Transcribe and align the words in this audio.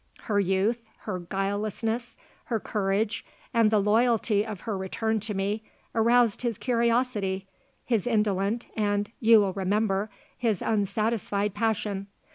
Her 0.21 0.39
youth, 0.39 0.89
her 1.01 1.19
guilelessness, 1.19 2.17
her 2.45 2.59
courage 2.59 3.23
and 3.53 3.69
the 3.69 3.77
loyalty 3.79 4.43
of 4.43 4.61
her 4.61 4.75
return 4.75 5.19
to 5.19 5.35
me, 5.35 5.61
aroused 5.93 6.41
his 6.41 6.57
curiosity, 6.57 7.45
his 7.85 8.07
indolent 8.07 8.65
and 8.75 9.11
you 9.19 9.41
will 9.41 9.53
remember 9.53 10.09
his 10.35 10.63
unsatisfied, 10.63 11.53
passion. 11.53 12.07